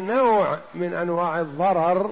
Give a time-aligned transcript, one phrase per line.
[0.00, 2.10] نوع من أنواع الضرر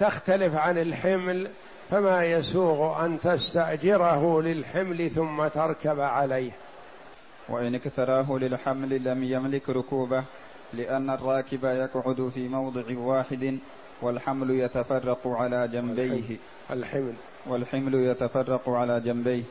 [0.00, 1.50] تختلف عن الحمل
[1.90, 6.50] فما يسوغ أن تستأجره للحمل ثم تركب عليه.
[7.48, 10.24] وإن اكتراه للحمل لم يملك ركوبه
[10.72, 13.58] لأن الراكب يقعد في موضع واحد
[14.02, 16.36] والحمل يتفرق على جنبيه.
[16.70, 17.14] الحمل.
[17.46, 19.42] والحمل يتفرق على جنبيه.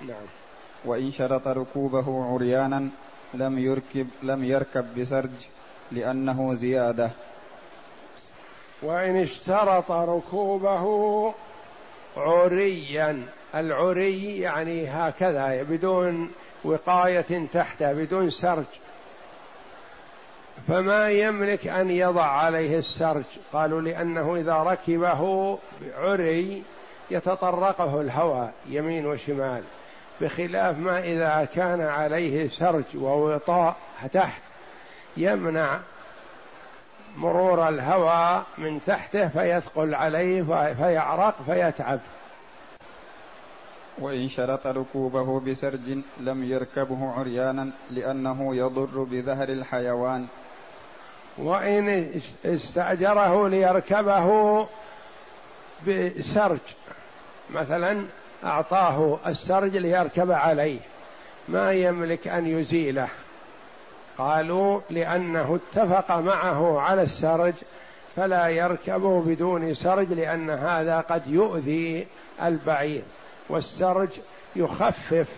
[0.00, 0.26] نعم.
[0.84, 2.88] وإن شرط ركوبه عريانا
[3.34, 5.48] لم يركب لم يركب بسرج.
[5.92, 7.10] لأنه زيادة.
[8.82, 11.34] وإن اشترط ركوبه
[12.16, 13.22] عريا.
[13.54, 16.30] العري يعني هكذا بدون
[16.64, 18.64] وقاية تحته بدون سرج.
[20.68, 23.24] فما يملك أن يضع عليه السرج.
[23.52, 25.58] قالوا لأنه إذا ركبه
[25.98, 26.62] عري
[27.10, 29.62] يتطرقه الهواء يمين وشمال.
[30.20, 33.76] بخلاف ما إذا كان عليه سرج ووطاء
[34.12, 34.42] تحت.
[35.16, 35.80] يمنع
[37.16, 40.42] مرور الهواء من تحته فيثقل عليه
[40.74, 42.00] فيعرق فيتعب.
[43.98, 50.26] وإن شرط ركوبه بسرج لم يركبه عريانا لأنه يضر بظهر الحيوان.
[51.38, 52.10] وإن
[52.44, 54.66] استأجره ليركبه
[55.88, 56.58] بسرج
[57.50, 58.04] مثلا
[58.44, 60.80] أعطاه السرج ليركب عليه.
[61.48, 63.08] ما يملك أن يزيله.
[64.18, 67.54] قالوا لأنه اتفق معه على السرج
[68.16, 72.06] فلا يركبه بدون سرج لأن هذا قد يؤذي
[72.42, 73.02] البعير.
[73.48, 74.08] والسرج
[74.56, 75.28] يخفف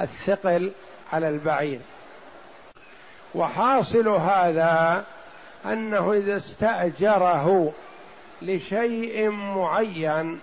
[0.00, 0.72] الثقل
[1.12, 1.80] على البعير.
[3.34, 5.04] وحاصل هذا
[5.66, 7.72] أنه إذا استأجره
[8.42, 10.40] لشيء معين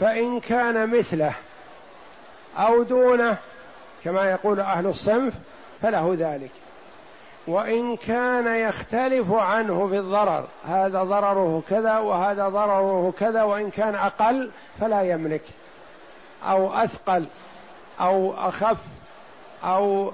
[0.00, 1.34] فإن كان مثله
[2.56, 3.36] أو دونه
[4.04, 5.34] كما يقول أهل الصنف
[5.82, 6.50] فله ذلك.
[7.48, 14.50] وإن كان يختلف عنه في الضرر هذا ضرره كذا وهذا ضرره كذا وإن كان أقل
[14.80, 15.42] فلا يملك
[16.44, 17.26] أو أثقل
[18.00, 18.78] أو أخف
[19.64, 20.12] أو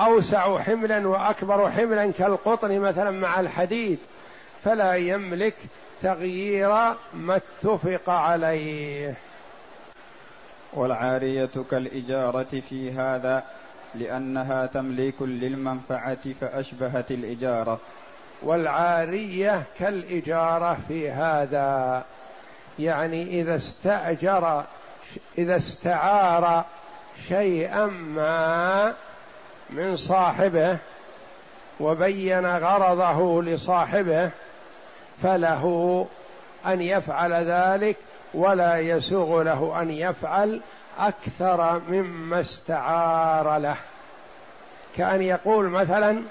[0.00, 3.98] أوسع حملا وأكبر حملا كالقطن مثلا مع الحديد
[4.64, 5.56] فلا يملك
[6.02, 6.68] تغيير
[7.14, 9.14] ما اتفق عليه.
[10.72, 13.44] والعارية كالإجارة في هذا
[13.94, 17.80] لأنها تمليك للمنفعة فأشبهت الإجارة.
[18.42, 22.04] والعارية كالإجارة في هذا
[22.78, 24.64] يعني إذا استأجر
[25.38, 26.64] إذا استعار
[27.28, 28.94] شيئا ما
[29.70, 30.78] من صاحبه
[31.80, 34.30] وبين غرضه لصاحبه
[35.22, 36.06] فله
[36.66, 37.96] أن يفعل ذلك
[38.34, 40.60] ولا يسوغ له أن يفعل
[41.08, 43.76] أكثر مما استعار له.
[44.96, 46.22] كأن يقول مثلا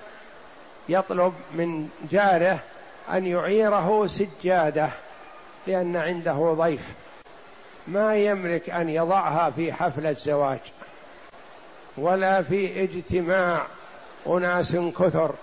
[0.90, 2.60] يطلب من جاره
[3.12, 4.90] أن يعيره سجادة
[5.68, 6.94] لأن عنده ضيف.
[7.88, 10.60] ما يملك أن يضعها في حفل الزواج
[11.98, 13.66] ولا في اجتماع
[14.28, 15.36] أناس كثر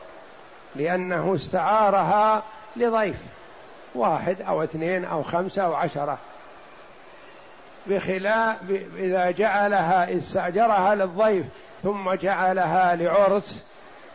[0.76, 2.42] لأنه استعارها
[2.76, 3.16] لضيف
[3.94, 6.18] واحد أو اثنين أو خمسة أو عشرة.
[7.88, 8.56] بخلاف
[8.96, 11.46] إذا جعلها استأجرها للضيف
[11.82, 13.64] ثم جعلها لعرس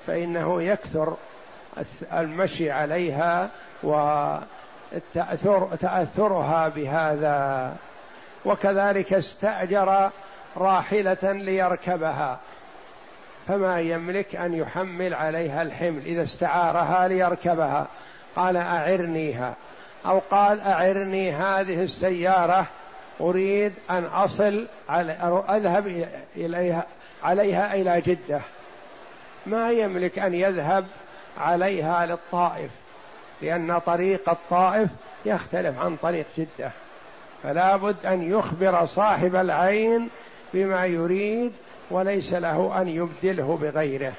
[0.08, 1.18] فإنه يكثر
[2.14, 3.50] المشي عليها
[3.84, 7.76] وتأثر تأثرها بهذا.
[8.46, 10.10] وكذلك استأجر
[10.58, 12.40] راحلة ليركبها
[13.48, 17.88] فما يملك أن يحمل عليها الحمل إذا استعارها ليركبها.
[18.36, 19.56] قال أعرنيها
[20.06, 22.68] أو قال أعرني هذه السيارة
[23.22, 25.12] أريد أن أصل على
[25.50, 26.86] أذهب إليها
[27.24, 28.42] عليها إلى جدة.
[29.46, 30.86] ما يملك أن يذهب
[31.38, 32.72] عليها للطائف
[33.42, 34.90] لأن طريق الطائف
[35.26, 36.72] يختلف عن طريق جدة.
[37.44, 40.10] فلا بد أن يخبر صاحب العين
[40.54, 41.54] بما يريد
[41.92, 44.14] وليس له أن يبدله بغيره.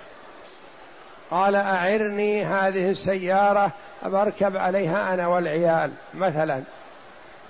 [1.30, 3.72] قال أعرني هذه السيارة
[4.04, 6.62] بركب عليها أنا والعيال مثلا.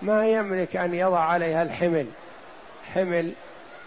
[0.03, 2.07] ما يملك أن يضع عليها الحمل.
[2.95, 3.33] حمل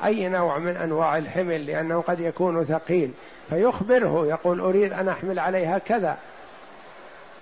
[0.06, 3.12] أي نوع من أنواع الحمل لأنه قد يكون ثقيل.
[3.50, 6.18] فيخبره يقول أريد أن أحمل عليها كذا.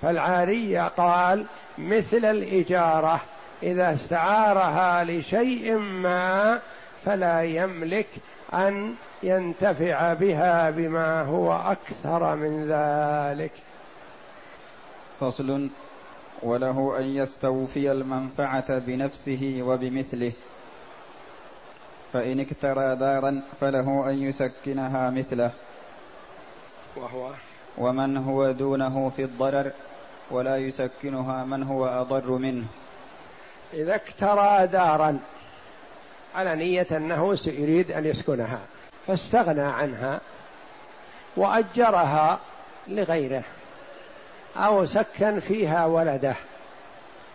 [0.01, 1.45] فالعاريه قال
[1.77, 3.21] مثل الإجارة
[3.63, 6.59] إذا استعارها لشيء ما
[7.05, 8.07] فلا يملك
[8.53, 13.51] أن ينتفع بها بما هو أكثر من ذلك.
[15.19, 15.69] فصل
[16.43, 20.31] وله أن يستوفي المنفعة بنفسه وبمثله.
[22.13, 25.51] فإن اكترى دارا فله أن يسكنها مثله.
[26.95, 27.29] وهو
[27.77, 29.71] ومن هو دونه في الضرر
[30.31, 32.65] ولا يسكنها من هو أضر منه.
[33.73, 35.19] إذا اكترى دارا
[36.35, 38.59] على نية أنه سيريد أن يسكنها
[39.07, 40.21] فاستغنى عنها
[41.37, 42.39] وأجرها
[42.87, 43.43] لغيره.
[44.57, 46.35] أو سكن فيها ولده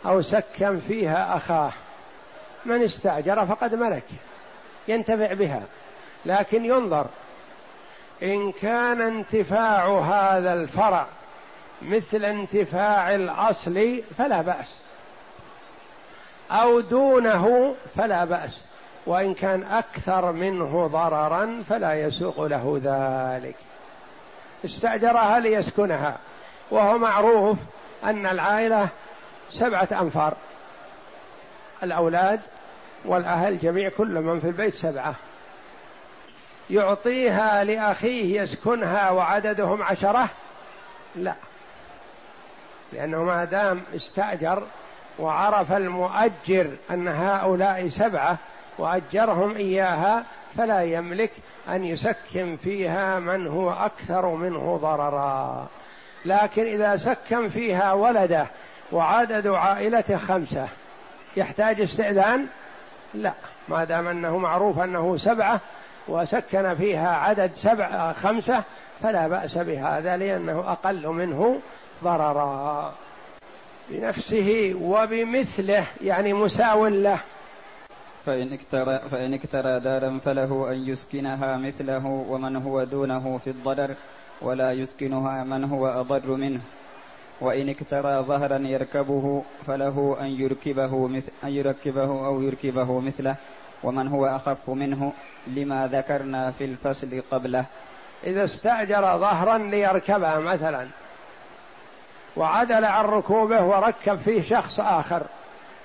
[0.06, 1.72] أو سكن فيها أخاه.
[2.66, 4.04] من استأجر فقد ملك
[4.88, 5.62] ينتفع بها.
[6.26, 7.06] لكن ينظر
[8.22, 11.06] إن كان انتفاع هذا الفرع
[11.82, 14.76] مثل انتفاع الأصل فلا بأس
[16.50, 18.60] أو دونه فلا بأس
[19.06, 23.56] وإن كان أكثر منه ضررا فلا يسوق له ذلك.
[24.64, 26.18] استأجرها ليسكنها.
[26.70, 27.58] وهو معروف
[28.04, 28.88] أن العائلة
[29.50, 30.36] سبعة أنفار.
[31.82, 32.40] الأولاد
[33.04, 35.14] والأهل جميع كل من في البيت سبعة.
[36.70, 40.30] يعطيها لأخيه يسكنها وعددهم عشرة؟
[41.16, 41.34] لا.
[42.92, 44.62] لأنه ما دام استأجر
[45.18, 48.38] وعرف المؤجر أن هؤلاء سبعة
[48.78, 50.24] وأجرهم إياها
[50.56, 51.32] فلا يملك
[51.68, 55.68] أن يسكن فيها من هو أكثر منه ضررا.
[56.24, 58.46] لكن إذا سكن فيها ولده
[58.92, 60.68] وعدد عائلته خمسة
[61.36, 62.46] يحتاج استئذان؟
[63.14, 63.32] لا.
[63.68, 65.60] ما دام أنه معروف أنه سبعة
[66.08, 68.62] وسكن فيها عدد سبع خمسة
[69.02, 71.60] فلا بأس بهذا لأنه أقل منه
[72.04, 72.94] ضررا.
[73.90, 77.18] بنفسه وبمثله يعني مساو له.
[78.26, 83.94] فإن اكترى, فإن اكترى دارا فله أن يسكنها مثله ومن هو دونه في الضرر.
[84.42, 86.60] ولا يسكنها من هو أضر منه.
[87.40, 93.36] وإن اكترى ظهرا يركبه فله أن يركبه مثل أن يركبه أو يركبه مثله.
[93.82, 95.12] ومن هو أخف منه
[95.46, 97.64] لما ذكرنا في الفصل قبله.
[98.24, 100.86] إذا استأجر ظهرا ليركبها مثلا
[102.36, 105.22] وعدل عن ركوبه وركب فيه شخص آخر.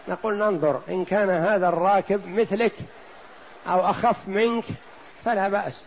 [0.08, 2.74] نقول ننظر إن كان هذا الراكب مثلك
[3.68, 4.64] أو أخف منك
[5.26, 5.86] فلا بأس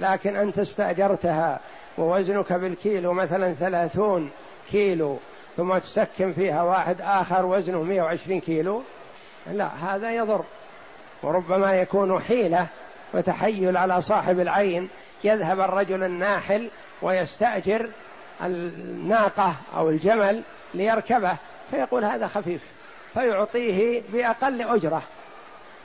[0.00, 1.60] لكن أنت استأجرتها.
[1.98, 4.30] ووزنك بالكيلو مثلا ثلاثون
[4.70, 5.18] كيلو
[5.56, 8.82] ثم تسكن فيها واحد آخر وزنه 120 كيلو.
[9.52, 10.44] لا هذا يضر.
[11.22, 12.66] وربما يكون حيلة
[13.14, 14.88] وتحيل على صاحب العين
[15.24, 16.70] يذهب الرجل الناحل
[17.02, 17.90] ويستأجر
[18.42, 20.42] الناقة أو الجمل
[20.74, 21.36] ليركبه
[21.70, 22.64] فيقول هذا خفيف.
[23.14, 25.02] فيعطيه بأقل أجرة.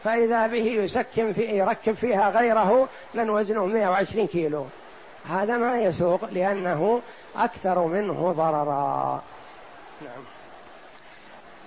[0.04, 4.66] فإذا به يسكن في يركب فيها غيره لن وزنه 120 كيلو.
[5.26, 7.02] هذا ما يسوق لأنه
[7.36, 9.24] أكثر منه ضررا.
[10.02, 10.24] نعم.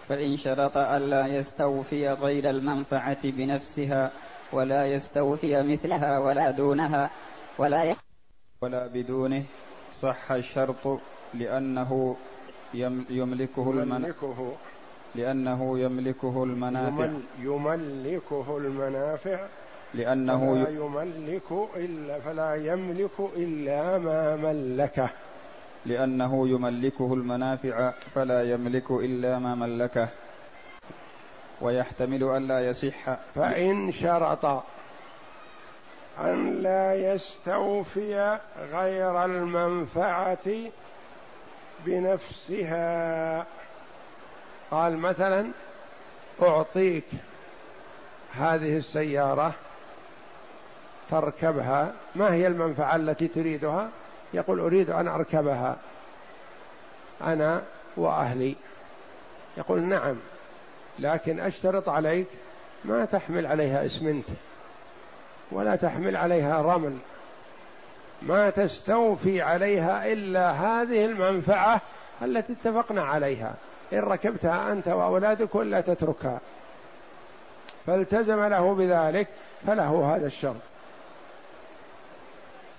[0.09, 4.11] فإن شرط ألا يستوفي غير المنفعة بنفسها
[4.53, 7.11] ولا يستوفي مثلها ولا دونها
[7.59, 7.95] ولا
[8.63, 9.45] ولا بدونه
[9.93, 11.01] صح الشرط
[11.35, 12.17] لأنه
[13.11, 14.53] يملكه يملكه.
[15.15, 17.09] لأنه يملكه المنافع.
[17.41, 19.47] يملكه المنافع.
[19.95, 25.09] لأنه فلا يملك إلا فلا يملك إلا ما ملكه.
[25.87, 30.09] لأنه يملكه المنافع فلا يملك إلا ما ملكه.
[31.61, 33.17] ويحتمل ألا يصح.
[33.35, 34.65] فإن شرط
[36.21, 38.39] أن لا يستوفي
[38.73, 40.71] غير المنفعة
[41.87, 43.47] بنفسها.
[44.71, 45.51] قال مثلا
[46.43, 47.05] أعطيك
[48.33, 49.55] هذه السيارة
[51.11, 51.93] تركبها.
[52.15, 53.89] ما هي المنفعة التي تريدها؟
[54.35, 55.77] يقول أريد أن أركبها
[57.23, 57.63] أنا
[57.97, 58.57] وأهلي.
[59.57, 60.17] يقول نعم
[60.99, 62.27] لكن أشترط عليك
[62.85, 64.27] ما تحمل عليها اسمنت
[65.51, 66.97] ولا تحمل عليها رمل.
[68.23, 71.81] ما تستوفي عليها إلا هذه المنفعة
[72.23, 73.55] التي اتفقنا عليها.
[73.93, 76.41] إن ركبتها أنت وأولادك ولا تتركها.
[77.87, 79.29] فالتزم له بذلك
[79.67, 80.76] فله هذا الشرط.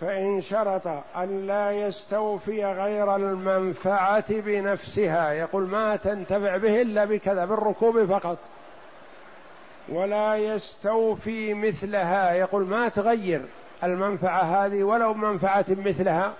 [0.01, 0.88] فإن شرط
[1.18, 8.38] أن لا يستوفي غير المنفعة بنفسها يقول ما تنتفع به إلا بكذا بالركوب فقط.
[9.89, 13.42] ولا يستوفي مثلها يقول ما تغير
[13.84, 16.34] المنفعة هذه ولو منفعة مثلها.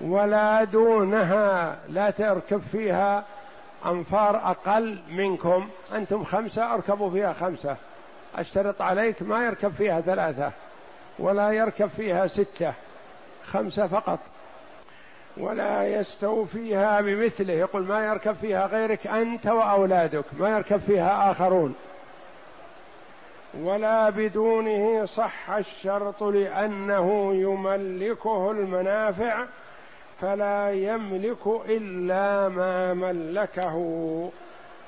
[0.00, 3.24] ولا دونها لا تركب فيها
[3.86, 7.76] أنفار أقل منكم أنتم خمسة أركبوا فيها خمسة.
[8.36, 10.52] أشترط عليك ما يركب فيها ثلاثة.
[11.20, 12.74] ولا يركب فيها ستة
[13.44, 14.18] خمسة فقط.
[15.36, 21.74] ولا يستوفيها بمثله يقول ما يركب فيها غيرك أنت وأولادك ما يركب فيها آخرون.
[23.60, 29.46] ولا بدونه صح الشرط لأنه يملكه المنافع
[30.20, 33.76] فلا يملك إلا ما ملكه.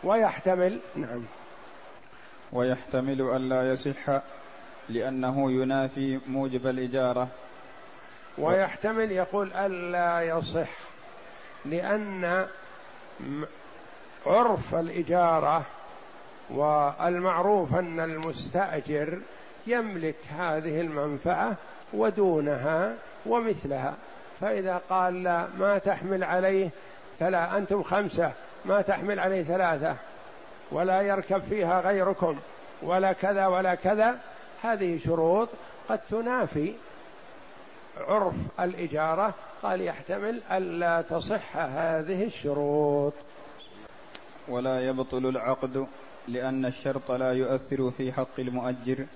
[0.04, 1.22] ويحتمل نعم.
[2.52, 4.20] ويحتمل ألا يصح
[4.88, 7.28] لأنه ينافي موجب الإجارة.
[8.38, 10.70] ويحتمل يقول ألا يصح
[11.64, 12.46] لأن
[14.26, 15.62] عرف الإجارة
[16.50, 19.18] والمعروف أن المستأجر
[19.66, 21.56] يملك هذه المنفعة
[21.92, 22.94] ودونها
[23.26, 23.94] ومثلها.
[24.40, 26.70] فإذا قال لا ما تحمل عليه
[27.18, 28.32] ثلاثة أنتم خمسة
[28.64, 29.96] ما تحمل عليه ثلاثة
[30.70, 32.38] ولا يركب فيها غيركم
[32.82, 34.18] ولا كذا ولا كذا
[34.62, 35.48] هذه شروط
[35.88, 36.74] قد تنافي
[38.08, 43.12] عرف الإجارة قال يحتمل ألا تصح هذه الشروط.
[44.48, 45.86] ولا يبطل العقد
[46.28, 49.06] لأن الشرط لا يؤثر في حق المؤجر.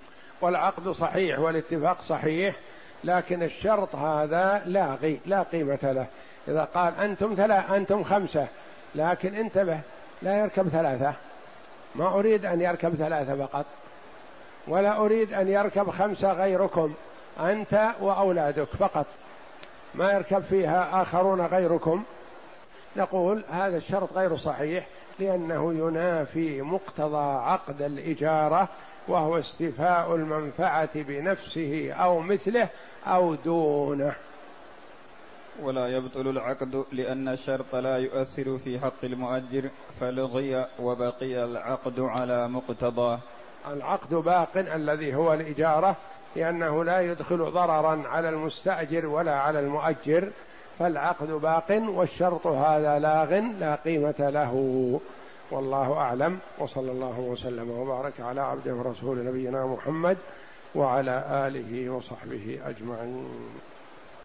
[0.40, 2.56] والعقد صحيح والاتفاق صحيح
[3.04, 6.06] لكن الشرط هذا لاغي لا قيمة له.
[6.48, 8.48] إذا قال أنتم ثلاثة أنتم خمسة
[8.94, 9.80] لكن انتبه
[10.22, 11.14] لا يركب ثلاثة.
[11.94, 13.66] ما أريد أن يركب ثلاثة فقط.
[14.68, 16.94] ولا أريد أن يركب خمسة غيركم
[17.40, 19.06] أنت وأولادك فقط.
[19.94, 22.04] ما يركب فيها آخرون غيركم.
[22.96, 24.86] نقول هذا الشرط غير صحيح
[25.18, 28.68] لأنه ينافي مقتضى عقد الإجارة
[29.08, 32.68] وهو استيفاء المنفعة بنفسه أو مثله
[33.06, 34.12] أو دونه.
[35.62, 39.70] ولا يبطل العقد لأن الشرط لا يؤثر في حق المؤجر
[40.00, 43.18] فلغي وبقي العقد على مقتضاه.
[43.66, 45.96] العقد باق الذي هو الإجارة
[46.36, 50.30] لأنه لا يدخل ضررا على المستأجر ولا على المؤجر
[50.78, 54.54] فالعقد باق والشرط هذا لاغ لا قيمة له.
[55.50, 56.38] والله أعلم.
[56.58, 60.16] وصلى الله وسلم وبارك على عبده ورسول نبينا محمد
[60.74, 63.28] وعلى آله وصحبه أجمعين.